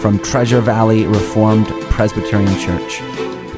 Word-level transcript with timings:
from 0.00 0.18
Treasure 0.18 0.60
Valley 0.60 1.06
Reformed 1.06 1.68
Presbyterian 1.90 2.58
Church. 2.58 2.98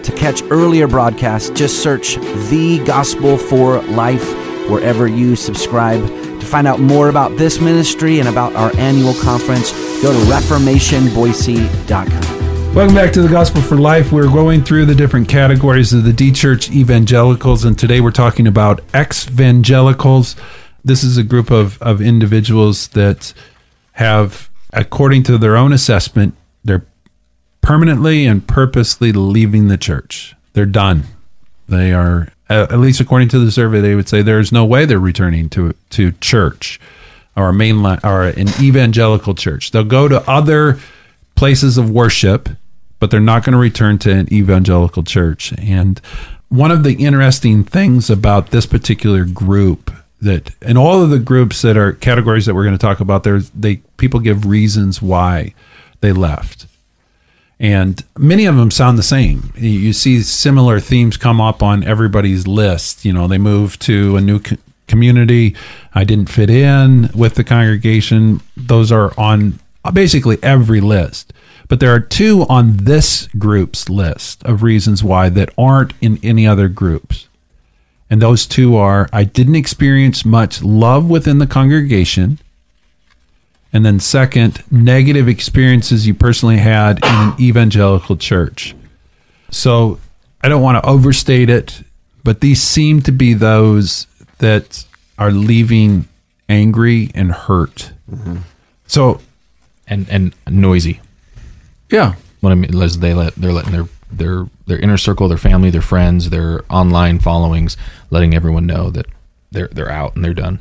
To 0.05 0.13
catch 0.17 0.43
earlier 0.51 0.89
broadcasts, 0.89 1.51
just 1.51 1.83
search 1.83 2.17
The 2.51 2.83
Gospel 2.85 3.39
for 3.39 3.81
Life 3.83 4.27
wherever 4.69 5.07
you 5.07 5.37
subscribe. 5.37 6.05
To 6.05 6.47
find 6.47 6.67
out 6.67 6.81
more 6.81 7.09
about 7.09 7.37
this 7.37 7.61
ministry 7.61 8.19
and 8.19 8.29
about 8.29 8.55
our 8.55 8.75
annual 8.77 9.15
conference, 9.15 9.71
go 10.03 10.13
to 10.13 10.19
reformationboise.com. 10.31 12.75
Welcome 12.75 12.95
back 12.95 13.13
to 13.13 13.21
the 13.21 13.29
Gospel 13.29 13.61
for 13.61 13.77
Life. 13.77 14.13
We're 14.13 14.33
going 14.33 14.65
through 14.65 14.87
the 14.87 14.95
different 14.95 15.29
categories 15.29 15.93
of 15.93 16.05
the 16.05 16.13
de-church 16.13 16.71
evangelicals, 16.71 17.67
and 17.67 17.79
today 17.79 18.01
we're 18.01 18.11
talking 18.11 18.47
about 18.47 18.81
ex 18.95 19.29
evangelicals. 19.29 20.37
This 20.83 21.05
is 21.05 21.19
a 21.19 21.23
group 21.23 21.51
of, 21.51 21.81
of 21.83 22.01
individuals 22.01 22.89
that 22.89 23.35
have, 23.93 24.49
according 24.73 25.23
to 25.25 25.39
their 25.39 25.57
own 25.57 25.73
assessment, 25.73 26.35
they're 26.65 26.87
permanently 27.61 28.27
and 28.27 28.47
purposely 28.47 29.13
leaving 29.13 29.69
the 29.69 29.77
church. 29.77 30.35
They're 30.53 30.67
done. 30.67 31.05
They 31.69 31.93
are, 31.93 32.29
at 32.49 32.79
least 32.79 33.01
according 33.01 33.29
to 33.31 33.39
the 33.39 33.51
survey, 33.51 33.81
they 33.81 33.95
would 33.95 34.09
say 34.09 34.23
there's 34.23 34.53
no 34.53 34.65
way 34.65 34.85
they're 34.85 34.99
returning 34.99 35.49
to 35.51 35.75
to 35.91 36.13
church 36.13 36.81
or 37.37 37.53
mainline 37.53 38.05
or 38.05 38.25
an 38.25 38.49
evangelical 38.61 39.35
church. 39.35 39.71
They'll 39.71 39.85
go 39.85 40.09
to 40.09 40.29
other 40.29 40.79
places 41.35 41.79
of 41.79 41.89
worship 41.89 42.49
but 43.03 43.11
they're 43.11 43.19
not 43.19 43.43
going 43.43 43.53
to 43.53 43.59
return 43.59 43.99
to 43.99 44.13
an 44.13 44.33
evangelical 44.33 45.03
church. 45.03 45.53
And 45.59 46.01
one 46.51 46.71
of 46.71 46.85
the 46.85 46.93
interesting 46.93 47.65
things 47.65 48.09
about 48.09 48.53
this 48.53 48.65
particular 48.65 49.25
group 49.25 49.91
that 50.23 50.55
and 50.63 50.79
all 50.79 51.03
of 51.03 51.11
the 51.11 51.19
groups 51.19 51.63
that 51.63 51.77
are 51.77 51.93
categories 51.93 52.47
that 52.47 52.55
we're 52.55 52.65
going 52.65 52.79
to 52.79 52.87
talk 52.87 53.01
about 53.01 53.25
there 53.25 53.41
they 53.55 53.77
people 53.97 54.21
give 54.21 54.47
reasons 54.47 55.03
why 55.03 55.55
they 56.01 56.13
left. 56.13 56.67
And 57.59 58.03
many 58.19 58.47
of 58.47 58.57
them 58.57 58.73
sound 58.73 58.99
the 58.99 59.05
same. 59.05 59.53
You 59.57 59.93
see 59.93 60.21
similar 60.23 60.81
themes 60.81 61.17
come 61.17 61.41
up 61.41 61.63
on 61.63 61.85
everybody's 61.85 62.47
list. 62.47 63.05
You 63.05 63.13
know 63.13 63.29
they 63.29 63.39
moved 63.39 63.83
to 63.83 64.17
a 64.17 64.21
new 64.21 64.41
co- 64.41 64.57
community. 64.89 65.55
I 65.95 66.05
didn't 66.05 66.29
fit 66.29 66.51
in 66.51 67.11
with 67.15 67.35
the 67.35 67.45
congregation. 67.45 68.41
Those 68.57 68.91
are 68.91 69.13
on 69.19 69.61
basically 69.93 70.39
every 70.43 70.81
list. 70.81 71.33
But 71.69 71.81
there 71.81 71.95
are 71.95 72.01
two 72.01 72.45
on 72.49 72.79
this 72.79 73.29
group's 73.39 73.89
list 73.89 74.45
of 74.45 74.63
reasons 74.63 75.03
why 75.03 75.29
that 75.31 75.51
aren't 75.57 75.95
in 76.01 76.19
any 76.23 76.47
other 76.47 76.69
groups. 76.69 77.29
And 78.13 78.21
those 78.21 78.47
two 78.47 78.77
are 78.77 79.09
I 79.11 79.25
didn't 79.25 79.55
experience 79.55 80.23
much 80.23 80.63
love 80.63 81.09
within 81.09 81.39
the 81.39 81.47
congregation. 81.47 82.39
And 83.73 83.87
then, 83.87 84.01
second, 84.01 84.63
negative 84.71 85.29
experiences 85.29 86.07
you 86.07 86.13
personally 86.13 86.59
had 86.59 86.99
in 86.99 87.11
an 87.11 87.35
evangelical 87.41 88.19
church. 88.19 88.75
So 89.51 89.99
I 90.43 90.51
don't 90.51 90.61
want 90.61 90.85
to 90.85 90.87
overstate 90.87 91.49
it, 91.49 91.83
but 92.23 92.43
these 92.43 92.63
seem 92.63 93.01
to 93.01 93.13
be 93.13 93.33
those 93.33 94.07
that 94.41 94.85
are 95.17 95.31
leaving 95.31 96.07
angry 96.51 97.11
and 97.15 97.33
hurt. 97.33 97.93
Mm-hmm. 98.11 98.37
So, 98.87 99.23
and 99.87 100.07
and 100.11 100.35
noisy. 100.47 101.01
Yeah. 101.89 102.17
What 102.41 102.53
I 102.53 102.57
mean 102.57 102.77
is 102.79 102.99
they 102.99 103.15
let 103.15 103.37
they're 103.37 103.55
letting 103.55 103.73
their 103.73 103.89
their 104.13 104.47
their 104.67 104.79
inner 104.79 104.99
circle, 104.99 105.29
their 105.29 105.39
family, 105.39 105.71
their 105.71 105.83
friends, 105.83 106.31
their 106.31 106.63
online 106.71 107.19
followings, 107.19 107.77
letting 108.13 108.35
everyone 108.35 108.67
know 108.67 108.91
that 108.91 109.07
they're 109.51 109.69
they're 109.73 109.91
out 109.91 110.15
and 110.15 110.25
they're 110.25 110.35
done. 110.35 110.61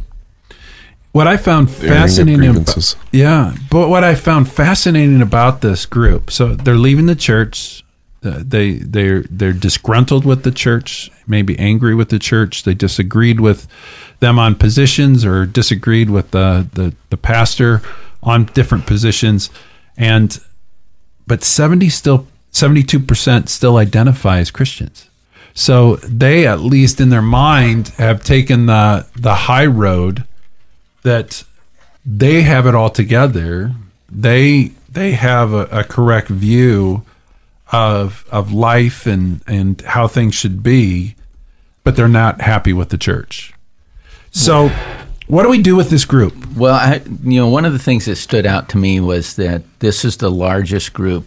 What 1.11 1.27
I 1.27 1.35
found 1.35 1.69
fascinating, 1.69 2.55
about, 2.55 2.95
yeah, 3.11 3.53
but 3.69 3.89
what 3.89 4.05
I 4.05 4.15
found 4.15 4.49
fascinating 4.49 5.21
about 5.21 5.59
this 5.59 5.85
group, 5.85 6.31
so 6.31 6.55
they're 6.55 6.75
leaving 6.75 7.05
the 7.05 7.15
church. 7.15 7.83
Uh, 8.23 8.41
they 8.41 8.75
they're 8.75 9.23
they're 9.23 9.51
disgruntled 9.51 10.23
with 10.23 10.43
the 10.43 10.51
church, 10.51 11.11
maybe 11.27 11.59
angry 11.59 11.93
with 11.93 12.09
the 12.09 12.19
church. 12.19 12.63
They 12.63 12.73
disagreed 12.73 13.41
with 13.41 13.67
them 14.21 14.39
on 14.39 14.55
positions, 14.55 15.25
or 15.25 15.45
disagreed 15.45 16.09
with 16.09 16.31
the 16.31 16.69
the, 16.73 16.95
the 17.09 17.17
pastor 17.17 17.81
on 18.23 18.45
different 18.45 18.85
positions, 18.85 19.49
and 19.97 20.39
but 21.27 21.43
70 21.43 21.89
still 21.89 22.27
72% 22.53 23.49
still 23.49 23.77
identify 23.77 24.39
as 24.39 24.51
Christians. 24.51 25.09
So 25.53 25.97
they 25.97 26.47
at 26.47 26.61
least 26.61 27.01
in 27.01 27.09
their 27.09 27.21
mind 27.21 27.89
have 27.97 28.23
taken 28.23 28.65
the 28.65 29.05
the 29.15 29.35
high 29.35 29.65
road 29.65 30.25
that 31.03 31.43
they 32.05 32.41
have 32.41 32.65
it 32.67 32.75
all 32.75 32.89
together. 32.89 33.73
They 34.09 34.71
they 34.89 35.11
have 35.11 35.53
a, 35.53 35.63
a 35.65 35.83
correct 35.83 36.29
view 36.29 37.03
of 37.71 38.25
of 38.31 38.51
life 38.51 39.05
and 39.05 39.41
and 39.47 39.81
how 39.81 40.07
things 40.07 40.35
should 40.35 40.63
be, 40.63 41.15
but 41.83 41.95
they're 41.95 42.07
not 42.07 42.41
happy 42.41 42.73
with 42.73 42.89
the 42.89 42.97
church. 42.97 43.53
So 44.31 44.69
what 45.27 45.43
do 45.43 45.49
we 45.49 45.61
do 45.61 45.77
with 45.77 45.89
this 45.89 46.03
group? 46.03 46.33
Well, 46.57 46.73
I, 46.73 47.01
you 47.23 47.39
know, 47.39 47.47
one 47.47 47.63
of 47.63 47.71
the 47.71 47.79
things 47.79 48.05
that 48.05 48.17
stood 48.17 48.45
out 48.45 48.67
to 48.69 48.77
me 48.77 48.99
was 48.99 49.35
that 49.37 49.63
this 49.79 50.03
is 50.03 50.17
the 50.17 50.29
largest 50.29 50.91
group 50.91 51.25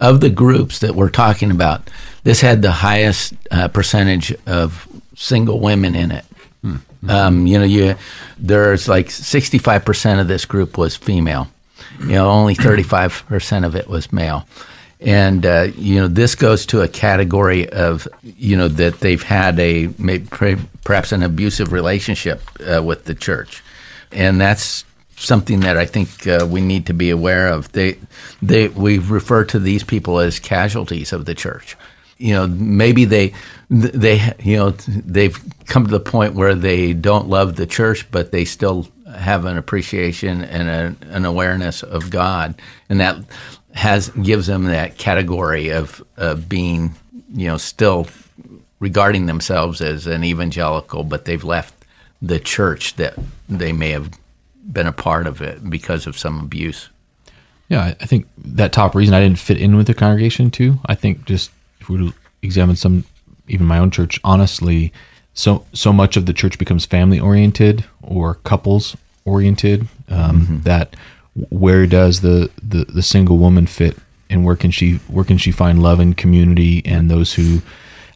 of 0.00 0.20
the 0.20 0.30
groups 0.30 0.80
that 0.80 0.94
we're 0.94 1.10
talking 1.10 1.50
about. 1.50 1.88
This 2.24 2.40
had 2.40 2.62
the 2.62 2.72
highest 2.72 3.34
uh, 3.50 3.68
percentage 3.68 4.34
of 4.46 4.88
single 5.14 5.60
women 5.60 5.94
in 5.94 6.10
it. 6.10 6.24
Mm-hmm. 6.64 7.10
Um, 7.10 7.46
you 7.46 7.58
know, 7.58 7.64
you 7.64 7.96
there's 8.38 8.88
like 8.88 9.10
65 9.10 9.84
percent 9.84 10.20
of 10.20 10.28
this 10.28 10.44
group 10.44 10.76
was 10.76 10.96
female. 10.96 11.48
You 12.00 12.06
know, 12.06 12.30
only 12.30 12.54
35 12.54 13.24
percent 13.28 13.64
of 13.64 13.76
it 13.76 13.88
was 13.88 14.12
male 14.12 14.46
and 15.00 15.44
uh, 15.44 15.68
you 15.76 16.00
know 16.00 16.08
this 16.08 16.34
goes 16.34 16.64
to 16.66 16.80
a 16.80 16.88
category 16.88 17.68
of 17.70 18.08
you 18.22 18.56
know 18.56 18.68
that 18.68 19.00
they've 19.00 19.22
had 19.22 19.58
a 19.58 19.88
maybe, 19.98 20.26
perhaps 20.84 21.12
an 21.12 21.22
abusive 21.22 21.72
relationship 21.72 22.40
uh, 22.66 22.82
with 22.82 23.04
the 23.04 23.14
church, 23.14 23.62
and 24.10 24.40
that's 24.40 24.84
something 25.16 25.60
that 25.60 25.76
I 25.76 25.86
think 25.86 26.26
uh, 26.26 26.46
we 26.48 26.60
need 26.60 26.86
to 26.86 26.94
be 26.94 27.10
aware 27.10 27.48
of. 27.48 27.72
They 27.72 27.98
they 28.42 28.68
we 28.68 28.98
refer 28.98 29.44
to 29.46 29.58
these 29.58 29.84
people 29.84 30.18
as 30.18 30.38
casualties 30.38 31.12
of 31.12 31.24
the 31.24 31.34
church. 31.34 31.76
You 32.18 32.34
know, 32.34 32.46
maybe 32.46 33.04
they 33.04 33.34
they 33.68 34.34
you 34.38 34.56
know 34.56 34.70
they've 34.70 35.38
come 35.66 35.84
to 35.84 35.90
the 35.90 36.00
point 36.00 36.34
where 36.34 36.54
they 36.54 36.92
don't 36.92 37.28
love 37.28 37.56
the 37.56 37.66
church, 37.66 38.10
but 38.10 38.32
they 38.32 38.44
still 38.44 38.88
have 39.14 39.44
an 39.44 39.56
appreciation 39.56 40.42
and 40.42 40.68
a, 40.68 41.14
an 41.14 41.24
awareness 41.24 41.82
of 41.82 42.10
God, 42.10 42.60
and 42.88 43.00
that 43.00 43.16
has 43.76 44.08
gives 44.10 44.46
them 44.46 44.64
that 44.64 44.96
category 44.96 45.68
of, 45.68 46.02
of 46.16 46.48
being, 46.48 46.94
you 47.32 47.46
know, 47.46 47.58
still 47.58 48.06
regarding 48.80 49.26
themselves 49.26 49.80
as 49.82 50.06
an 50.06 50.24
evangelical, 50.24 51.04
but 51.04 51.26
they've 51.26 51.44
left 51.44 51.74
the 52.22 52.40
church 52.40 52.96
that 52.96 53.14
they 53.48 53.72
may 53.72 53.90
have 53.90 54.10
been 54.72 54.86
a 54.86 54.92
part 54.92 55.26
of 55.26 55.40
it 55.40 55.68
because 55.68 56.06
of 56.06 56.18
some 56.18 56.40
abuse. 56.40 56.90
Yeah, 57.68 57.94
I 58.00 58.06
think 58.06 58.28
that 58.38 58.72
top 58.72 58.94
reason 58.94 59.14
I 59.14 59.20
didn't 59.20 59.38
fit 59.38 59.58
in 59.58 59.76
with 59.76 59.88
the 59.88 59.94
congregation 59.94 60.50
too. 60.50 60.78
I 60.86 60.94
think 60.94 61.24
just 61.24 61.50
if 61.80 61.88
we 61.88 62.12
examine 62.42 62.76
some, 62.76 63.04
even 63.48 63.66
my 63.66 63.78
own 63.78 63.90
church, 63.90 64.20
honestly, 64.22 64.92
so 65.34 65.66
so 65.72 65.92
much 65.92 66.16
of 66.16 66.26
the 66.26 66.32
church 66.32 66.58
becomes 66.58 66.86
family 66.86 67.20
oriented 67.20 67.84
or 68.02 68.34
couples 68.34 68.96
oriented 69.24 69.82
um, 70.08 70.40
mm-hmm. 70.40 70.60
that 70.60 70.96
where 71.50 71.86
does 71.86 72.22
the, 72.22 72.50
the, 72.62 72.86
the 72.86 73.02
single 73.02 73.36
woman 73.36 73.66
fit 73.66 73.98
and 74.30 74.44
where 74.44 74.56
can 74.56 74.70
she 74.70 74.94
where 75.08 75.24
can 75.24 75.36
she 75.36 75.52
find 75.52 75.82
love 75.82 76.00
and 76.00 76.16
community 76.16 76.82
and 76.86 77.10
those 77.10 77.34
who 77.34 77.60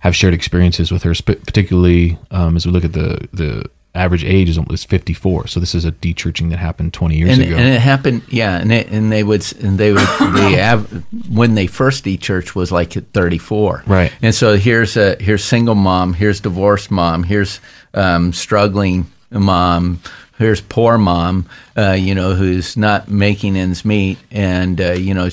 have 0.00 0.17
shared 0.17 0.32
experiences 0.32 0.91
with 0.91 1.03
her 1.03 1.12
particularly 1.14 2.19
um, 2.31 2.56
as 2.56 2.64
we 2.64 2.73
look 2.73 2.85
at 2.85 2.94
the 2.94 3.29
the 3.32 3.69
average 3.94 4.25
age 4.25 4.48
is 4.48 4.56
almost 4.56 4.88
54 4.88 5.48
so 5.48 5.58
this 5.58 5.75
is 5.75 5.84
a 5.84 5.90
de-churching 5.90 6.50
that 6.50 6.58
happened 6.58 6.92
20 6.92 7.16
years 7.16 7.31
and, 7.31 7.42
ago. 7.42 7.56
and 7.56 7.69
it 7.69 7.81
happened 7.81 8.22
yeah 8.28 8.58
and, 8.58 8.70
it, 8.70 8.88
and 8.88 9.10
they 9.10 9.25
would 9.25 9.44
and 9.60 9.78
they 9.78 9.92
would 9.92 10.00
the 10.19 10.60
av- 10.62 11.04
when 11.28 11.54
they 11.54 11.66
first 11.66 12.04
de-church 12.04 12.54
was 12.54 12.70
like 12.70 12.96
at 12.96 13.06
34 13.12 13.84
right. 13.87 14.12
And 14.22 14.34
so 14.34 14.56
here's 14.56 14.96
a 14.96 15.16
here's 15.20 15.44
single 15.44 15.75
mom 15.75 16.14
here's 16.14 16.40
divorced 16.40 16.90
mom 16.90 17.25
here's 17.25 17.60
um, 17.92 18.32
struggling 18.32 19.10
mom 19.31 20.00
here's 20.40 20.62
poor 20.62 20.98
mom, 20.98 21.46
uh, 21.76 21.93
you 21.93 22.14
know, 22.14 22.34
who's 22.34 22.76
not 22.76 23.08
making 23.08 23.56
ends 23.56 23.84
meet, 23.84 24.19
and 24.31 24.81
uh, 24.81 24.93
you 24.93 25.14
know, 25.14 25.28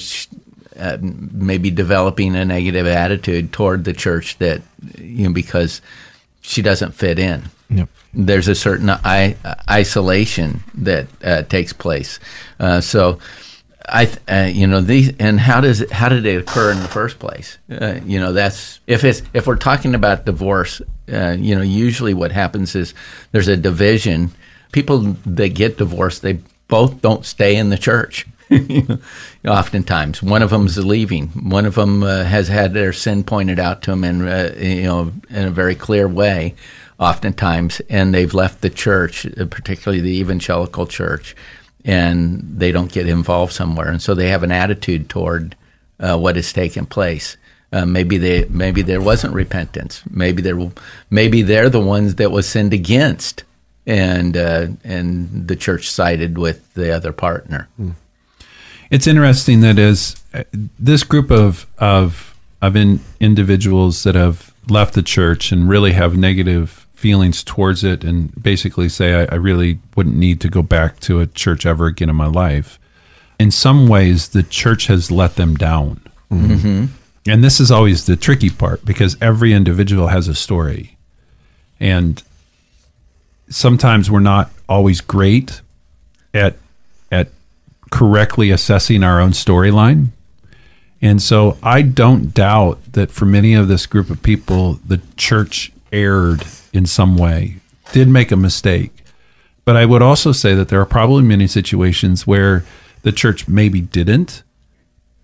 uh, 0.77 0.97
maybe 1.01 1.71
developing 1.71 2.35
a 2.35 2.45
negative 2.45 2.85
attitude 2.85 3.51
toward 3.51 3.85
the 3.85 3.93
church 3.93 4.37
that 4.37 4.61
you 4.97 5.27
know 5.27 5.33
because 5.33 5.81
she 6.47 6.61
doesn't 6.61 6.93
fit 6.93 7.19
in. 7.19 7.43
Yep. 7.69 7.89
There's 8.13 8.47
a 8.47 8.55
certain 8.55 8.89
I, 8.89 9.35
isolation 9.69 10.63
that 10.75 11.07
uh, 11.23 11.43
takes 11.43 11.73
place. 11.73 12.19
Uh, 12.59 12.81
so. 12.81 13.19
I, 13.89 14.11
uh, 14.27 14.49
you 14.51 14.67
know, 14.67 14.81
these, 14.81 15.15
and 15.17 15.39
how 15.39 15.61
does 15.61 15.79
it, 15.79 15.91
how 15.91 16.09
did 16.09 16.25
it 16.25 16.41
occur 16.41 16.73
in 16.73 16.81
the 16.81 16.89
first 16.89 17.19
place? 17.19 17.57
Uh, 17.71 18.01
you 18.03 18.19
know, 18.19 18.33
that's 18.33 18.81
if 18.85 19.05
it's 19.05 19.21
if 19.33 19.47
we're 19.47 19.55
talking 19.55 19.95
about 19.95 20.25
divorce, 20.25 20.81
uh, 21.07 21.37
you 21.39 21.55
know, 21.55 21.61
usually 21.61 22.13
what 22.13 22.33
happens 22.33 22.75
is 22.75 22.93
there's 23.31 23.47
a 23.47 23.55
division. 23.55 24.31
People 24.73 25.15
that 25.25 25.55
get 25.55 25.77
divorced, 25.77 26.21
they 26.21 26.41
both 26.67 27.01
don't 27.01 27.25
stay 27.25 27.55
in 27.55 27.69
the 27.69 27.77
church. 27.77 28.27
Oftentimes, 29.47 30.23
one 30.23 30.41
of 30.41 30.49
them 30.49 30.65
is 30.65 30.83
leaving. 30.83 31.27
One 31.29 31.65
of 31.65 31.75
them 31.75 32.03
uh, 32.03 32.23
has 32.23 32.47
had 32.47 32.73
their 32.73 32.93
sin 32.93 33.23
pointed 33.23 33.59
out 33.59 33.81
to 33.83 33.91
them, 33.91 34.03
in 34.03 34.27
uh, 34.27 34.55
you 34.57 34.83
know, 34.83 35.13
in 35.29 35.45
a 35.45 35.51
very 35.51 35.75
clear 35.75 36.07
way. 36.07 36.55
Oftentimes, 36.99 37.79
and 37.89 38.13
they've 38.13 38.33
left 38.33 38.61
the 38.61 38.69
church, 38.69 39.25
uh, 39.25 39.45
particularly 39.45 40.01
the 40.01 40.17
evangelical 40.17 40.87
church, 40.87 41.35
and 41.85 42.41
they 42.57 42.71
don't 42.71 42.91
get 42.91 43.07
involved 43.07 43.53
somewhere, 43.53 43.89
and 43.89 44.01
so 44.01 44.15
they 44.15 44.29
have 44.29 44.43
an 44.43 44.51
attitude 44.51 45.09
toward 45.09 45.55
uh, 45.99 46.17
what 46.17 46.35
has 46.35 46.51
taken 46.51 46.85
place. 46.85 47.37
Uh, 47.71 47.85
maybe 47.85 48.17
they 48.17 48.45
maybe 48.45 48.81
there 48.81 49.01
wasn't 49.01 49.33
repentance. 49.33 50.01
Maybe 50.09 50.41
there 50.41 50.71
maybe 51.09 51.41
they're 51.41 51.69
the 51.69 51.81
ones 51.81 52.15
that 52.15 52.31
was 52.31 52.47
sinned 52.47 52.73
against, 52.73 53.43
and 53.85 54.37
uh, 54.37 54.67
and 54.83 55.47
the 55.47 55.55
church 55.55 55.89
sided 55.89 56.37
with 56.37 56.73
the 56.73 56.91
other 56.91 57.11
partner. 57.11 57.67
Mm. 57.79 57.93
It's 58.89 59.07
interesting 59.07 59.61
that 59.61 59.77
as 59.79 60.21
uh, 60.33 60.43
this 60.53 61.03
group 61.03 61.31
of 61.31 61.67
of 61.77 62.35
of 62.61 62.75
in, 62.75 62.99
individuals 63.19 64.03
that 64.03 64.15
have 64.15 64.53
left 64.69 64.93
the 64.93 65.03
church 65.03 65.51
and 65.51 65.69
really 65.69 65.93
have 65.93 66.17
negative 66.17 66.87
feelings 66.93 67.43
towards 67.43 67.83
it 67.83 68.03
and 68.03 68.33
basically 68.41 68.89
say, 68.89 69.13
I, 69.13 69.33
I, 69.33 69.35
really 69.35 69.77
wouldn't 69.95 70.15
need 70.15 70.41
to 70.41 70.49
go 70.49 70.63
back 70.63 70.99
to 71.01 71.19
a 71.19 71.27
church 71.27 71.63
ever 71.63 71.85
again 71.85 72.09
in 72.09 72.15
my 72.15 72.25
life. 72.25 72.79
In 73.39 73.51
some 73.51 73.87
ways, 73.87 74.29
the 74.29 74.41
church 74.41 74.87
has 74.87 75.11
let 75.11 75.35
them 75.35 75.53
down. 75.55 76.01
Mm-hmm. 76.31 76.85
And 77.27 77.43
this 77.43 77.59
is 77.59 77.69
always 77.69 78.07
the 78.07 78.15
tricky 78.15 78.49
part 78.49 78.83
because 78.83 79.15
every 79.21 79.53
individual 79.53 80.07
has 80.07 80.27
a 80.27 80.33
story. 80.33 80.97
And 81.79 82.23
sometimes 83.49 84.09
we're 84.09 84.19
not 84.19 84.49
always 84.67 85.01
great 85.01 85.61
at 86.33 86.55
at 87.11 87.29
correctly 87.91 88.51
assessing 88.51 89.03
our 89.03 89.19
own 89.19 89.31
storyline. 89.31 90.07
And 91.01 91.21
so 91.21 91.57
I 91.61 91.83
don't 91.83 92.33
doubt 92.33 92.93
that 92.93 93.11
for 93.11 93.25
many 93.25 93.53
of 93.53 93.67
this 93.67 93.85
group 93.85 94.09
of 94.09 94.23
people, 94.23 94.79
the 94.85 95.01
church 95.15 95.71
erred 95.91 96.43
in 96.73 96.85
some 96.85 97.17
way, 97.17 97.57
did 97.91 98.07
make 98.07 98.31
a 98.31 98.35
mistake. 98.35 98.91
But 99.63 99.75
I 99.75 99.85
would 99.85 100.01
also 100.01 100.31
say 100.31 100.55
that 100.55 100.69
there 100.69 100.79
are 100.81 100.85
probably 100.85 101.23
many 101.23 101.45
situations 101.45 102.25
where 102.25 102.63
the 103.03 103.11
church 103.11 103.47
maybe 103.47 103.81
didn't, 103.81 104.43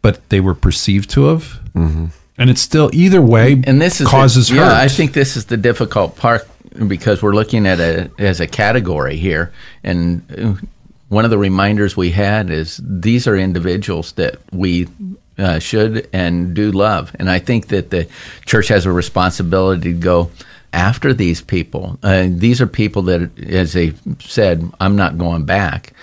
but 0.02 0.28
they 0.30 0.40
were 0.40 0.54
perceived 0.54 1.10
to 1.12 1.26
have. 1.26 1.44
Mm-hmm. 1.74 2.08
And 2.38 2.50
it's 2.50 2.62
still 2.62 2.90
either 2.94 3.22
way 3.22 3.62
and 3.66 3.82
this 3.82 4.02
is 4.02 4.08
causes 4.08 4.50
the, 4.50 4.56
hurt. 4.56 4.72
I 4.72 4.88
think 4.88 5.14
this 5.14 5.38
is 5.38 5.46
the 5.46 5.58
difficult 5.58 6.18
part 6.18 6.48
because 6.88 7.22
we're 7.22 7.34
looking 7.34 7.68
at 7.68 7.80
it 7.80 8.12
as 8.20 8.40
a 8.40 8.48
category 8.48 9.18
here. 9.18 9.54
And 9.84 10.24
uh, 10.38 10.66
one 11.14 11.26
of 11.26 11.32
the 11.32 11.38
reminders 11.38 11.96
we 11.96 12.12
had 12.12 12.50
is 12.50 12.80
these 12.84 13.28
are 13.28 13.38
individuals 13.38 14.14
that 14.14 14.38
we 14.52 14.88
uh, 15.38 15.60
should 15.60 16.10
and 16.14 16.54
do 16.54 16.72
love. 16.72 17.16
And 17.20 17.30
I 17.30 17.40
think 17.40 17.68
that 17.68 17.90
the 17.90 18.08
church 18.46 18.68
has 18.68 18.86
a 18.86 18.92
responsibility 18.92 19.94
to 19.94 20.00
go, 20.00 20.32
after 20.74 21.14
these 21.14 21.40
people. 21.40 22.00
Uh, 22.02 22.26
these 22.30 22.60
are 22.60 22.68
people 22.68 23.04
that, 23.04 23.40
as 23.40 23.74
they 23.74 23.94
said, 24.20 24.70
I'm 24.80 24.96
not 24.96 25.18
going 25.18 25.46
back. 25.46 25.94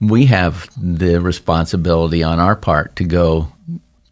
We 0.00 0.26
have 0.26 0.70
the 0.76 1.20
responsibility 1.20 2.22
on 2.22 2.38
our 2.38 2.56
part 2.56 2.96
to 2.96 3.04
go 3.04 3.52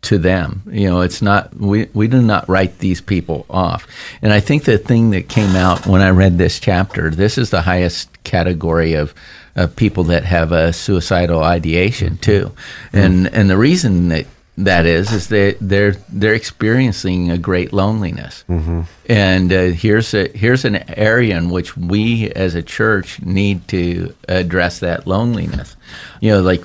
to 0.02 0.18
them. 0.18 0.62
You 0.70 0.90
know, 0.90 1.00
it's 1.00 1.22
not 1.22 1.54
we 1.56 1.88
we 1.94 2.08
do 2.08 2.20
not 2.20 2.48
write 2.48 2.78
these 2.80 3.00
people 3.00 3.46
off. 3.48 3.86
And 4.20 4.32
I 4.32 4.40
think 4.40 4.64
the 4.64 4.78
thing 4.78 5.10
that 5.10 5.28
came 5.28 5.56
out 5.56 5.86
when 5.86 6.02
I 6.02 6.10
read 6.10 6.36
this 6.36 6.60
chapter, 6.60 7.08
this 7.10 7.38
is 7.38 7.50
the 7.50 7.62
highest 7.62 8.22
category 8.24 8.94
of 8.94 9.14
of 9.56 9.76
people 9.76 10.04
that 10.04 10.24
have 10.24 10.52
a 10.52 10.72
suicidal 10.72 11.42
ideation 11.42 12.18
too. 12.18 12.52
And 12.92 13.26
and 13.28 13.48
the 13.50 13.56
reason 13.56 14.08
that 14.08 14.26
that 14.58 14.86
is 14.86 15.12
is 15.12 15.28
that 15.28 15.56
they're 15.60 15.92
they're 16.08 16.34
experiencing 16.34 17.30
a 17.30 17.38
great 17.38 17.72
loneliness. 17.72 18.44
Mm-hmm. 18.48 18.80
and 19.08 19.52
uh, 19.52 19.62
here's 19.66 20.12
a 20.14 20.28
here's 20.36 20.64
an 20.64 20.76
area 20.98 21.36
in 21.36 21.48
which 21.50 21.76
we 21.76 22.30
as 22.32 22.54
a 22.56 22.62
church 22.62 23.22
need 23.22 23.66
to 23.68 24.14
address 24.28 24.80
that 24.80 25.06
loneliness. 25.06 25.76
You 26.20 26.32
know 26.32 26.42
like 26.42 26.64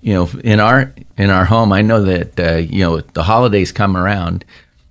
you 0.00 0.14
know 0.14 0.30
in 0.42 0.60
our 0.60 0.94
in 1.18 1.28
our 1.28 1.44
home 1.44 1.74
i 1.74 1.82
know 1.82 2.02
that 2.04 2.40
uh, 2.40 2.56
you 2.56 2.82
know 2.84 3.00
the 3.00 3.22
holidays 3.24 3.70
come 3.72 3.96
around. 3.96 4.44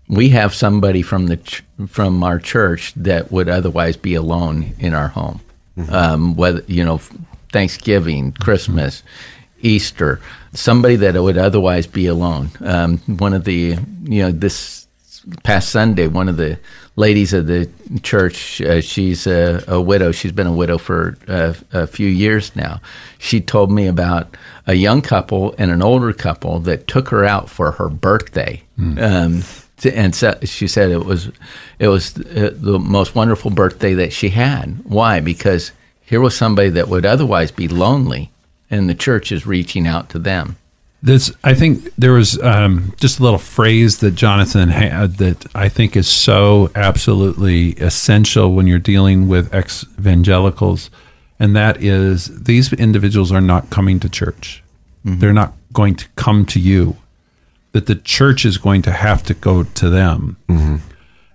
We 0.08 0.30
have 0.30 0.56
somebody 0.56 1.04
from 1.04 1.28
the 1.28 1.38
ch- 1.38 1.64
from 1.88 2.24
our 2.24 2.40
church 2.40 2.94
that 2.96 3.32
would 3.32 3.48
otherwise 3.50 3.96
be 3.96 4.16
alone 4.16 4.74
in 4.80 4.94
our 4.96 5.10
home 5.10 5.42
mm-hmm. 5.80 5.94
um, 5.94 6.36
whether 6.36 6.64
you 6.68 6.84
know 6.84 7.00
thanksgiving 7.52 8.32
christmas 8.34 9.02
mm-hmm 9.02 9.36
Easter, 9.62 10.20
somebody 10.54 10.96
that 10.98 11.22
would 11.22 11.38
otherwise 11.38 11.88
be 11.88 12.08
alone. 12.08 12.50
Um, 12.62 12.98
one 13.00 13.34
of 13.34 13.44
the, 13.44 13.78
you 14.04 14.22
know, 14.24 14.32
this 14.32 14.88
past 15.44 15.70
Sunday, 15.70 16.08
one 16.08 16.30
of 16.30 16.38
the 16.38 16.60
ladies 16.96 17.34
of 17.34 17.48
the 17.48 17.70
church, 18.02 18.62
uh, 18.62 18.82
she's 18.82 19.28
a, 19.28 19.64
a, 19.68 19.82
widow. 19.82 20.12
She's 20.12 20.32
been 20.32 20.48
a 20.48 20.54
widow 20.54 20.78
for 20.78 21.18
uh, 21.28 21.54
a 21.74 21.88
few 21.88 22.08
years 22.08 22.56
now. 22.56 22.82
She 23.18 23.42
told 23.42 23.72
me 23.72 23.88
about 23.88 24.36
a 24.68 24.74
young 24.74 25.02
couple 25.02 25.56
and 25.58 25.72
an 25.72 25.82
older 25.82 26.14
couple 26.14 26.60
that 26.62 26.88
took 26.88 27.10
her 27.10 27.26
out 27.26 27.50
for 27.50 27.72
her 27.72 27.90
birthday. 27.90 28.64
Mm. 28.78 29.02
Um, 29.02 29.44
and 29.86 30.16
so 30.16 30.38
she 30.44 30.68
said 30.68 30.92
it 30.92 31.06
was 31.06 31.32
it 31.80 31.88
was 31.88 32.18
uh, 32.18 32.52
the 32.54 32.80
most 32.80 33.16
wonderful 33.16 33.52
birthday 33.52 33.94
that 33.94 34.14
she 34.14 34.30
had. 34.30 34.84
Why? 34.86 35.20
Because 35.20 35.72
here 36.02 36.22
was 36.22 36.36
somebody 36.36 36.70
that 36.70 36.90
would 36.90 37.06
otherwise 37.06 37.52
be 37.52 37.68
lonely 37.68 38.32
and 38.72 38.90
the 38.90 38.96
church 38.96 39.32
is 39.32 39.46
reaching 39.46 39.88
out 39.88 40.10
to 40.10 40.20
them. 40.20 40.58
This, 41.02 41.32
I 41.46 41.54
think, 41.54 41.90
there 41.98 42.12
was 42.12 42.42
um, 42.42 42.94
just 42.98 43.20
a 43.20 43.24
little 43.24 43.40
phrase 43.40 44.00
that 44.00 44.16
Jonathan 44.16 44.68
had 44.68 45.18
that 45.18 45.46
I 45.56 45.70
think 45.70 45.96
is 45.96 46.10
so 46.10 46.72
absolutely 46.76 47.72
essential 47.74 48.54
when 48.54 48.68
you're 48.68 48.80
dealing 48.80 49.30
with 49.30 49.54
ex 49.54 49.86
evangelicals, 49.98 50.90
and 51.40 51.56
that 51.56 51.82
is 51.82 52.44
these 52.44 52.74
individuals 52.74 53.32
are 53.32 53.40
not 53.40 53.70
coming 53.70 54.02
to 54.02 54.10
church. 54.10 54.62
Mm-hmm. 55.06 55.20
They're 55.20 55.32
not 55.32 55.54
going 55.72 55.96
to 55.96 56.08
come 56.18 56.46
to 56.48 56.60
you. 56.60 56.98
That 57.72 57.86
the 57.86 57.96
church 57.96 58.46
is 58.46 58.58
going 58.58 58.82
to 58.84 58.92
have 58.92 59.24
to 59.24 59.34
go 59.34 59.64
to 59.64 59.90
them. 59.90 60.38
Mm-hmm. 60.48 60.78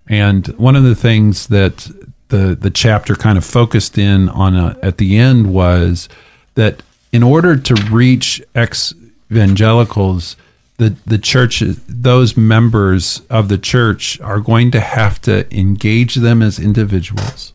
And 0.09 0.47
one 0.59 0.77
of 0.77 0.83
the 0.83 0.97
things 0.97 1.47
that 1.49 1.89
the 2.29 2.55
the 2.55 2.71
chapter 2.71 3.15
kind 3.15 3.39
of 3.39 3.45
focused 3.45 3.99
in 3.99 4.29
on 4.29 4.57
a, 4.57 4.77
at 4.83 4.99
the 4.99 5.17
end 5.17 5.53
was 5.53 6.09
that 6.55 6.83
in 7.13 7.23
order 7.23 7.57
to 7.57 7.75
reach 7.91 8.43
ex 8.55 8.93
evangelicals, 9.31 10.37
the, 10.77 10.97
the 11.07 11.19
church, 11.19 11.61
those 11.89 12.37
members 12.37 13.23
of 13.31 13.49
the 13.49 13.59
church 13.59 14.21
are 14.21 14.41
going 14.41 14.71
to 14.73 14.81
have 14.81 15.21
to 15.23 15.47
engage 15.57 16.17
them 16.17 16.43
as 16.43 16.59
individuals 16.59 17.53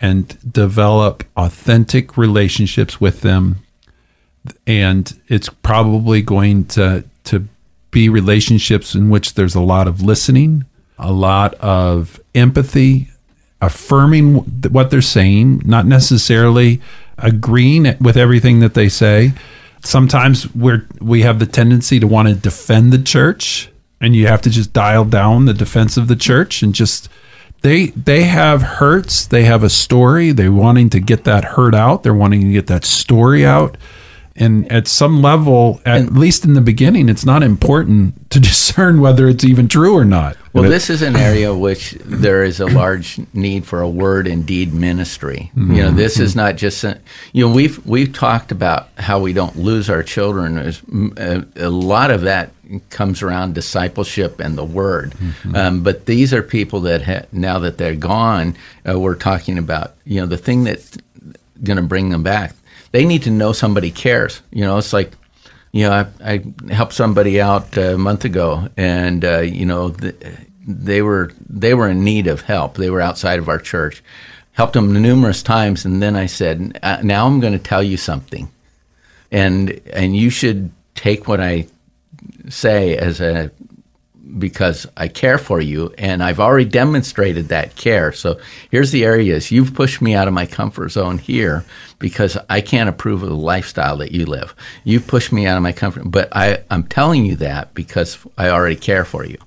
and 0.00 0.38
develop 0.50 1.24
authentic 1.36 2.16
relationships 2.16 3.00
with 3.00 3.20
them. 3.20 3.58
And 4.66 5.20
it's 5.28 5.48
probably 5.48 6.22
going 6.22 6.64
to, 6.66 7.04
to 7.24 7.46
be 7.92 8.08
relationships 8.08 8.96
in 8.96 9.08
which 9.08 9.34
there's 9.34 9.54
a 9.54 9.60
lot 9.60 9.86
of 9.86 10.02
listening, 10.02 10.64
a 10.98 11.12
lot 11.12 11.54
of 11.54 12.20
empathy, 12.34 13.08
affirming 13.60 14.34
what 14.72 14.90
they're 14.90 15.00
saying, 15.00 15.62
not 15.64 15.86
necessarily 15.86 16.80
agreeing 17.18 17.96
with 18.00 18.16
everything 18.16 18.58
that 18.58 18.74
they 18.74 18.88
say. 18.88 19.32
Sometimes 19.84 20.52
we're 20.54 20.86
we 21.00 21.22
have 21.22 21.38
the 21.38 21.46
tendency 21.46 22.00
to 22.00 22.06
want 22.06 22.28
to 22.28 22.34
defend 22.34 22.92
the 22.92 23.02
church, 23.02 23.70
and 24.00 24.16
you 24.16 24.26
have 24.26 24.42
to 24.42 24.50
just 24.50 24.72
dial 24.72 25.04
down 25.04 25.44
the 25.44 25.54
defense 25.54 25.96
of 25.96 26.08
the 26.08 26.16
church 26.16 26.62
and 26.62 26.74
just 26.74 27.08
they 27.62 27.86
they 27.86 28.24
have 28.24 28.62
hurts. 28.62 29.26
They 29.26 29.44
have 29.44 29.62
a 29.62 29.70
story. 29.70 30.32
They're 30.32 30.52
wanting 30.52 30.90
to 30.90 31.00
get 31.00 31.24
that 31.24 31.44
hurt 31.44 31.74
out. 31.74 32.02
They're 32.02 32.14
wanting 32.14 32.42
to 32.42 32.52
get 32.52 32.66
that 32.66 32.84
story 32.84 33.46
out. 33.46 33.76
And 34.34 34.70
at 34.72 34.88
some 34.88 35.20
level, 35.20 35.80
at 35.84 36.00
and, 36.00 36.18
least 36.18 36.44
in 36.44 36.54
the 36.54 36.60
beginning, 36.60 37.08
it's 37.08 37.24
not 37.24 37.42
important 37.42 38.30
to 38.30 38.40
discern 38.40 39.00
whether 39.00 39.28
it's 39.28 39.44
even 39.44 39.68
true 39.68 39.94
or 39.94 40.04
not. 40.04 40.36
Well, 40.52 40.68
this 40.68 40.90
is 40.90 41.00
an 41.00 41.16
area 41.16 41.54
which 41.54 41.92
there 42.04 42.44
is 42.44 42.60
a 42.60 42.66
large 42.66 43.18
need 43.32 43.64
for 43.64 43.80
a 43.80 43.88
word 43.88 44.26
and 44.26 44.44
deed 44.44 44.74
ministry. 44.74 45.50
You 45.56 45.82
know, 45.82 45.90
this 45.90 46.20
is 46.20 46.36
not 46.36 46.56
just 46.56 46.84
a, 46.84 47.00
you 47.32 47.46
know 47.46 47.54
we've 47.54 47.84
we've 47.86 48.12
talked 48.12 48.52
about 48.52 48.88
how 48.98 49.18
we 49.18 49.32
don't 49.32 49.56
lose 49.56 49.88
our 49.88 50.02
children. 50.02 50.56
There's 50.56 50.82
mm, 50.82 51.18
a, 51.18 51.66
a 51.66 51.70
lot 51.70 52.10
of 52.10 52.22
that 52.22 52.52
comes 52.90 53.22
around 53.22 53.54
discipleship 53.54 54.40
and 54.40 54.58
the 54.58 54.64
word. 54.64 55.14
Um, 55.54 55.82
but 55.82 56.04
these 56.04 56.34
are 56.34 56.42
people 56.42 56.80
that 56.80 57.02
ha- 57.02 57.26
now 57.32 57.58
that 57.60 57.78
they're 57.78 57.94
gone, 57.94 58.54
uh, 58.86 58.98
we're 58.98 59.14
talking 59.14 59.56
about 59.56 59.94
you 60.04 60.20
know 60.20 60.26
the 60.26 60.38
thing 60.38 60.64
that's 60.64 60.98
going 61.64 61.78
to 61.78 61.82
bring 61.82 62.10
them 62.10 62.22
back. 62.22 62.54
They 62.92 63.04
need 63.04 63.22
to 63.24 63.30
know 63.30 63.52
somebody 63.52 63.90
cares. 63.90 64.42
You 64.50 64.62
know, 64.62 64.78
it's 64.78 64.92
like 64.92 65.12
you 65.72 65.88
know, 65.88 66.06
I, 66.22 66.34
I 66.34 66.72
helped 66.72 66.92
somebody 66.92 67.40
out 67.40 67.76
a 67.76 67.96
month 67.96 68.24
ago, 68.24 68.68
and 68.76 69.24
uh, 69.24 69.40
you 69.40 69.64
know, 69.66 69.90
th- 69.90 70.14
they 70.66 71.02
were 71.02 71.32
they 71.48 71.74
were 71.74 71.88
in 71.88 72.04
need 72.04 72.26
of 72.26 72.42
help. 72.42 72.76
They 72.76 72.90
were 72.90 73.00
outside 73.00 73.38
of 73.38 73.48
our 73.48 73.58
church. 73.58 74.02
Helped 74.52 74.74
them 74.74 74.92
numerous 74.92 75.42
times, 75.42 75.86
and 75.86 76.02
then 76.02 76.14
I 76.14 76.26
said, 76.26 76.78
"Uh, 76.82 76.98
"Now 77.02 77.26
I'm 77.26 77.40
going 77.40 77.54
to 77.54 77.58
tell 77.58 77.82
you 77.82 77.96
something, 77.96 78.50
and 79.30 79.80
and 79.92 80.14
you 80.14 80.28
should 80.28 80.70
take 80.94 81.26
what 81.26 81.40
I 81.40 81.66
say 82.50 82.96
as 82.96 83.22
a 83.22 83.50
because 84.38 84.86
I 84.96 85.08
care 85.08 85.38
for 85.38 85.60
you 85.60 85.94
and 85.98 86.22
I've 86.22 86.40
already 86.40 86.64
demonstrated 86.64 87.48
that 87.48 87.76
care. 87.76 88.12
So 88.12 88.40
here's 88.70 88.90
the 88.90 89.04
areas 89.04 89.50
you've 89.50 89.74
pushed 89.74 90.00
me 90.00 90.14
out 90.14 90.28
of 90.28 90.34
my 90.34 90.46
comfort 90.46 90.90
zone 90.90 91.18
here 91.18 91.64
because 91.98 92.36
I 92.48 92.60
can't 92.60 92.88
approve 92.88 93.22
of 93.22 93.28
the 93.28 93.36
lifestyle 93.36 93.96
that 93.98 94.12
you 94.12 94.26
live. 94.26 94.54
You've 94.84 95.06
pushed 95.06 95.32
me 95.32 95.46
out 95.46 95.56
of 95.56 95.62
my 95.62 95.72
comfort, 95.72 96.04
but 96.04 96.28
I, 96.32 96.62
I'm 96.70 96.84
telling 96.84 97.24
you 97.24 97.36
that 97.36 97.74
because 97.74 98.18
I 98.36 98.48
already 98.48 98.76
care 98.76 99.04
for 99.04 99.24
you. 99.24 99.38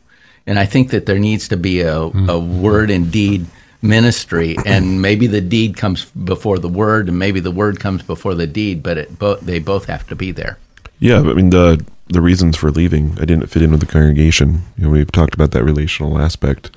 And 0.47 0.59
I 0.59 0.65
think 0.65 0.91
that 0.91 1.05
there 1.05 1.19
needs 1.19 1.47
to 1.49 1.57
be 1.57 1.81
a, 1.81 2.07
hmm. 2.07 2.29
a 2.29 2.39
word 2.39 2.91
and 2.91 3.11
deed 3.11 3.47
ministry, 3.81 4.55
and 4.65 5.01
maybe 5.01 5.27
the 5.27 5.41
deed 5.41 5.77
comes 5.77 6.05
before 6.05 6.59
the 6.59 6.69
word, 6.69 7.07
and 7.07 7.17
maybe 7.17 7.39
the 7.39 7.51
word 7.51 7.79
comes 7.79 8.03
before 8.03 8.35
the 8.35 8.47
deed, 8.47 8.83
but 8.83 8.97
it 8.97 9.17
bo- 9.17 9.37
they 9.37 9.59
both 9.59 9.85
have 9.85 10.05
to 10.07 10.15
be 10.15 10.31
there. 10.31 10.57
Yeah, 10.99 11.19
I 11.19 11.33
mean 11.33 11.49
the 11.49 11.85
the 12.07 12.21
reasons 12.21 12.55
for 12.57 12.69
leaving, 12.71 13.13
I 13.19 13.25
didn't 13.25 13.47
fit 13.47 13.61
in 13.61 13.71
with 13.71 13.79
the 13.79 13.85
congregation. 13.85 14.61
You 14.77 14.85
know, 14.85 14.89
we've 14.91 15.11
talked 15.11 15.33
about 15.33 15.51
that 15.51 15.63
relational 15.63 16.19
aspect. 16.19 16.71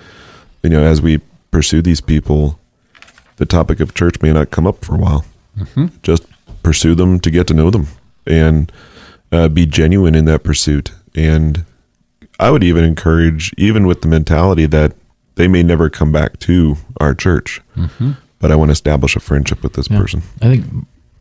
You 0.62 0.70
know, 0.70 0.82
as 0.82 1.00
we 1.02 1.20
pursue 1.50 1.82
these 1.82 2.00
people, 2.00 2.58
the 3.37 3.47
topic 3.47 3.80
of 3.80 3.94
church 3.94 4.20
may 4.23 4.32
not 4.32 4.50
come 4.50 4.66
up 4.66 4.85
for 4.85 4.94
a 4.94 4.99
while. 4.99 5.25
Just 6.02 6.25
pursue 6.62 6.94
them 6.94 7.18
to 7.20 7.30
get 7.30 7.47
to 7.49 7.54
know 7.54 7.70
them 7.70 7.88
and 8.26 8.70
uh, 9.32 9.49
be 9.49 9.66
genuine 9.66 10.14
in 10.14 10.25
that 10.26 10.44
pursuit. 10.44 10.92
And 11.14 11.64
I 12.40 12.50
would 12.50 12.62
even 12.64 12.85
encourage, 12.85 13.52
even 13.58 13.87
with 13.87 14.02
the 14.02 14.08
mentality 14.08 14.66
that 14.66 14.94
they 15.35 15.49
may 15.49 15.62
never 15.62 15.90
come 15.90 16.11
back 16.12 16.38
to 16.40 16.76
our 17.00 17.14
church, 17.14 17.61
but 18.40 18.50
I 18.52 18.56
want 18.56 18.68
to 18.70 18.73
establish 18.73 19.14
a 19.16 19.20
friendship 19.20 19.62
with 19.62 19.75
this 19.75 19.90
Yeah. 19.90 19.99
person. 19.99 20.23
I 20.42 20.47
think 20.56 20.64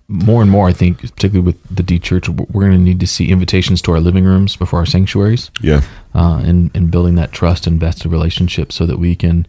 more 0.07 0.41
and 0.41 0.49
more, 0.49 0.69
I 0.69 0.73
think, 0.73 0.99
particularly 1.01 1.41
with 1.45 1.75
the 1.75 1.83
de-church, 1.83 2.29
we're 2.29 2.61
going 2.65 2.71
to 2.71 2.77
need 2.77 2.99
to 3.01 3.07
see 3.07 3.29
invitations 3.29 3.81
to 3.83 3.91
our 3.91 3.99
living 3.99 4.23
rooms 4.23 4.55
before 4.55 4.79
our 4.79 4.85
sanctuaries, 4.85 5.51
Yeah. 5.61 5.81
uh, 6.15 6.41
and 6.45 6.71
and 6.73 6.89
building 6.89 7.15
that 7.15 7.31
trust 7.31 7.67
and 7.67 7.79
vested 7.79 8.11
relationship, 8.11 8.71
so 8.71 8.85
that 8.85 8.97
we 8.99 9.15
can 9.15 9.45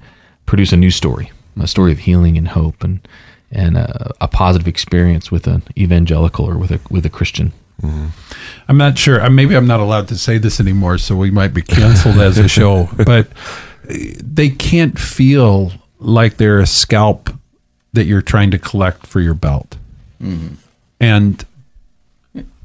produce 0.47 0.73
a 0.73 0.77
new 0.77 0.91
story, 0.91 1.31
a 1.61 1.67
story 1.67 1.93
of 1.93 1.99
healing 2.01 2.37
and 2.37 2.49
hope, 2.49 2.83
and 2.83 3.01
and 3.53 3.77
a, 3.79 4.13
a 4.21 4.29
positive 4.29 4.67
experience 4.69 5.31
with 5.31 5.47
an 5.47 5.63
evangelical 5.77 6.45
or 6.45 6.59
with 6.59 6.71
a 6.73 6.81
with 6.91 7.07
a 7.07 7.11
Christian. 7.11 7.53
I'm 8.69 8.77
not 8.77 8.99
sure. 8.99 9.31
Maybe 9.31 9.55
I'm 9.57 9.69
not 9.69 9.79
allowed 9.79 10.09
to 10.09 10.19
say 10.19 10.39
this 10.39 10.59
anymore, 10.59 10.99
so 10.99 11.15
we 11.15 11.31
might 11.31 11.55
be 11.55 11.63
canceled 11.63 12.19
as 12.19 12.37
a 12.39 12.49
show. 12.49 12.89
But 12.97 13.29
uh, 13.89 13.95
they 14.21 14.49
can't 14.49 14.99
feel 14.99 15.71
like 16.01 16.37
they're 16.39 16.59
a 16.59 16.67
scalp 16.67 17.31
that 17.93 18.05
you're 18.07 18.23
trying 18.23 18.51
to 18.51 18.59
collect 18.59 19.07
for 19.07 19.21
your 19.21 19.35
belt. 19.35 19.77
And 21.01 21.45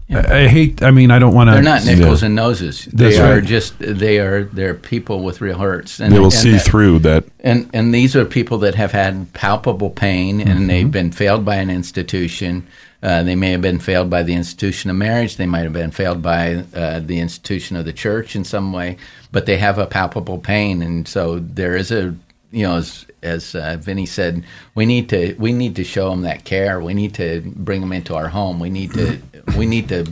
I, 0.10 0.44
I 0.44 0.48
hate. 0.48 0.84
I 0.84 0.92
mean, 0.92 1.12
I 1.12 1.20
don't 1.20 1.34
want 1.34 1.50
to. 1.50 1.54
They're 1.54 1.62
not 1.64 1.86
nickels 1.86 2.24
and 2.24 2.36
noses. 2.36 2.86
That's 2.86 3.16
They 3.18 3.22
are 3.22 3.36
right. 3.36 3.44
just 3.44 3.76
they 3.80 4.20
are 4.20 4.44
they're 4.46 4.74
people 4.74 5.24
with 5.24 5.42
real 5.42 5.58
hurts. 5.58 6.00
And 6.00 6.14
They 6.14 6.20
will 6.20 6.26
and 6.26 6.34
see 6.34 6.52
that- 6.52 6.62
through 6.66 7.00
that 7.00 7.26
And 7.40 7.70
and 7.74 7.94
these 7.94 8.16
are 8.16 8.26
people 8.26 8.58
that 8.60 8.76
have 8.76 8.92
had 8.92 9.32
palpable 9.34 9.90
pain, 9.90 10.42
and 10.42 10.70
they've 10.70 10.92
been 10.92 11.12
failed 11.12 11.46
by 11.46 11.56
an 11.56 11.70
institution. 11.70 12.68
Uh, 13.02 13.22
they 13.22 13.36
may 13.36 13.52
have 13.52 13.62
been 13.62 13.80
failed 13.80 14.10
by 14.10 14.24
the 14.24 14.34
institution 14.34 14.90
of 14.90 14.96
marriage. 14.96 15.36
They 15.36 15.46
might 15.46 15.64
have 15.64 15.74
been 15.74 15.92
failed 15.92 16.22
by 16.22 16.64
uh, 16.74 17.02
the 17.02 17.20
institution 17.20 17.76
of 17.76 17.84
the 17.86 17.92
church 17.92 18.34
in 18.36 18.46
some 18.46 18.72
way. 18.72 18.96
But 19.32 19.46
they 19.46 19.58
have 19.58 19.78
a 19.78 19.86
palpable 19.86 20.38
pain, 20.38 20.82
and 20.82 21.06
so 21.08 21.40
there 21.40 21.76
is 21.76 21.92
a 21.92 22.16
you 22.54 22.68
know 22.68 22.78
as 22.78 23.06
as 23.24 23.56
uh, 23.56 23.78
Vinny 23.80 24.06
said, 24.06 24.44
we 24.76 24.86
need 24.86 25.10
to 25.10 25.36
we 25.40 25.52
need 25.52 25.76
to 25.76 25.84
show 25.84 26.10
them 26.12 26.22
that 26.22 26.46
care. 26.46 26.80
We 26.80 26.94
need 26.94 27.14
to 27.16 27.42
bring 27.56 27.82
them 27.82 27.92
into 27.92 28.16
our 28.16 28.30
home. 28.30 28.60
We 28.60 28.70
need 28.70 28.94
to 28.94 29.22
we 29.58 29.66
need 29.66 29.90
to 29.90 30.06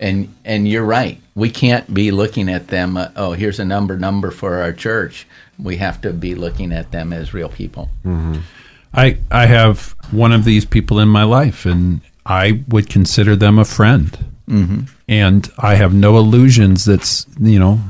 and 0.00 0.34
and 0.44 0.66
you're 0.66 0.84
right. 0.84 1.20
We 1.34 1.50
can't 1.50 1.92
be 1.92 2.10
looking 2.10 2.48
at 2.48 2.68
them. 2.68 2.96
Uh, 2.96 3.10
oh, 3.14 3.32
here's 3.32 3.60
a 3.60 3.64
number 3.64 3.98
number 3.98 4.30
for 4.30 4.56
our 4.56 4.72
church. 4.72 5.26
We 5.58 5.76
have 5.76 6.00
to 6.00 6.12
be 6.12 6.34
looking 6.34 6.72
at 6.72 6.90
them 6.90 7.12
as 7.12 7.34
real 7.34 7.50
people. 7.50 7.90
I 8.94 9.18
I 9.30 9.46
have 9.46 9.94
one 10.10 10.32
of 10.32 10.44
these 10.44 10.64
people 10.64 10.98
in 10.98 11.08
my 11.08 11.24
life, 11.24 11.66
and 11.66 12.00
I 12.24 12.64
would 12.68 12.88
consider 12.88 13.36
them 13.36 13.58
a 13.58 13.64
friend. 13.64 14.18
Mm-hmm. 14.48 14.80
And 15.06 15.48
I 15.58 15.74
have 15.74 15.94
no 15.94 16.16
illusions 16.16 16.86
that's 16.86 17.26
you 17.38 17.58
know 17.58 17.80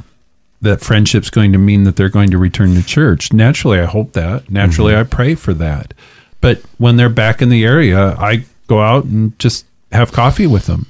that 0.61 0.81
friendship's 0.81 1.31
going 1.31 1.53
to 1.53 1.59
mean 1.59 1.85
that 1.85 1.97
they're 1.97 2.09
going 2.09 2.31
to 2.31 2.39
return 2.39 2.75
to 2.75 2.83
church. 2.83 3.33
Naturally, 3.33 3.81
I 3.81 3.87
hope 3.87 4.13
that. 4.13 4.51
Naturally, 4.51 4.93
mm-hmm. 4.93 5.13
I 5.13 5.17
pray 5.17 5.35
for 5.35 5.55
that. 5.55 5.95
But 6.41 6.63
when 6.79 6.97
they're 6.97 7.09
back 7.09 7.43
in 7.43 7.49
the 7.49 7.65
area, 7.65 8.15
I 8.19 8.45
go 8.67 8.81
out 8.81 9.05
and 9.05 9.39
just 9.39 9.67
have 9.93 10.13
coffee 10.13 10.47
with 10.47 10.67
them, 10.67 10.87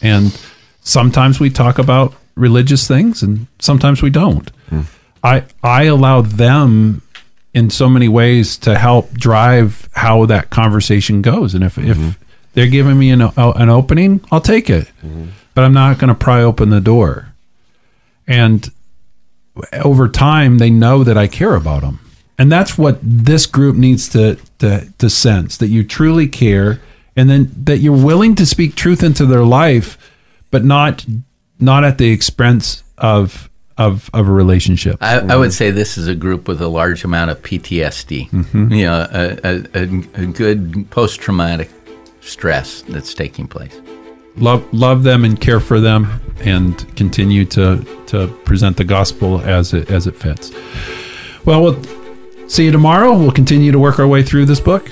and 0.00 0.38
sometimes 0.80 1.40
we 1.40 1.50
talk 1.50 1.78
about 1.78 2.14
religious 2.34 2.86
things, 2.86 3.22
and 3.22 3.46
sometimes 3.58 4.02
we 4.02 4.10
don't. 4.10 4.50
Hmm. 4.68 4.82
I 5.22 5.44
I 5.62 5.84
allow 5.84 6.20
them 6.20 7.02
in 7.54 7.70
so 7.70 7.88
many 7.88 8.08
ways 8.08 8.56
to 8.58 8.76
help 8.76 9.12
drive 9.12 9.88
how 9.94 10.26
that 10.26 10.50
conversation 10.50 11.22
goes. 11.22 11.54
And 11.54 11.62
if, 11.62 11.78
if 11.78 11.96
mm-hmm. 11.96 12.10
they're 12.52 12.66
giving 12.66 12.98
me 12.98 13.10
an, 13.10 13.22
an 13.36 13.70
opening, 13.70 14.20
I'll 14.32 14.40
take 14.40 14.68
it. 14.68 14.88
Mm-hmm. 15.02 15.28
But 15.54 15.64
I'm 15.64 15.72
not 15.72 15.98
going 15.98 16.08
to 16.08 16.16
pry 16.16 16.42
open 16.42 16.70
the 16.70 16.80
door. 16.80 17.32
And 18.26 18.68
over 19.72 20.08
time, 20.08 20.58
they 20.58 20.70
know 20.70 21.04
that 21.04 21.16
I 21.16 21.26
care 21.26 21.54
about 21.54 21.82
them. 21.82 22.00
And 22.38 22.50
that's 22.50 22.76
what 22.76 22.98
this 23.02 23.46
group 23.46 23.76
needs 23.76 24.08
to, 24.10 24.36
to, 24.58 24.92
to 24.98 25.08
sense 25.08 25.56
that 25.58 25.68
you 25.68 25.84
truly 25.84 26.26
care 26.26 26.80
and 27.16 27.30
then 27.30 27.50
that 27.64 27.78
you're 27.78 27.96
willing 27.96 28.34
to 28.34 28.46
speak 28.46 28.74
truth 28.74 29.02
into 29.02 29.24
their 29.24 29.44
life, 29.44 29.98
but 30.50 30.64
not 30.64 31.06
not 31.60 31.84
at 31.84 31.98
the 31.98 32.10
expense 32.10 32.82
of 32.98 33.48
of, 33.76 34.08
of 34.12 34.28
a 34.28 34.32
relationship. 34.32 34.98
I, 35.00 35.18
I 35.18 35.36
would 35.36 35.52
say 35.52 35.72
this 35.72 35.98
is 35.98 36.06
a 36.06 36.14
group 36.14 36.46
with 36.46 36.60
a 36.60 36.68
large 36.68 37.02
amount 37.02 37.32
of 37.32 37.42
PTSD. 37.42 38.30
Mm-hmm. 38.30 38.72
You 38.72 38.84
know, 38.84 39.06
a, 39.10 39.38
a, 39.44 39.64
a, 39.74 40.22
a 40.22 40.26
good 40.26 40.88
post 40.90 41.20
traumatic 41.20 41.70
stress 42.20 42.82
that's 42.82 43.14
taking 43.14 43.48
place. 43.48 43.80
Love 44.36 44.72
love 44.72 45.02
them 45.02 45.24
and 45.24 45.40
care 45.40 45.60
for 45.60 45.80
them 45.80 46.20
and 46.40 46.96
continue 46.96 47.44
to 47.44 47.84
to 48.06 48.28
present 48.44 48.76
the 48.76 48.84
gospel 48.84 49.40
as 49.40 49.72
it 49.72 49.90
as 49.90 50.06
it 50.06 50.16
fits. 50.16 50.52
Well, 51.44 51.62
we'll 51.62 51.82
see 52.48 52.64
you 52.64 52.72
tomorrow. 52.72 53.16
We'll 53.16 53.32
continue 53.32 53.72
to 53.72 53.78
work 53.78 53.98
our 53.98 54.08
way 54.08 54.22
through 54.22 54.46
this 54.46 54.60
book. 54.60 54.90